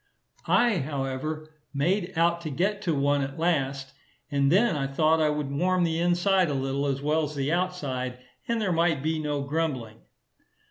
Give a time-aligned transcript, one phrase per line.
[0.47, 3.93] I, however, made out to get to one at last,
[4.31, 7.51] and then I thought I would warm the inside a little, as well as the
[7.53, 8.17] outside,
[8.47, 9.99] that there might be no grumbling.